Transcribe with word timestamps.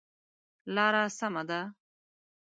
لاره 0.75 1.03
سمه 1.17 1.43
ده؟ 1.49 1.59